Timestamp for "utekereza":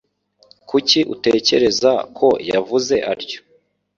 1.13-1.91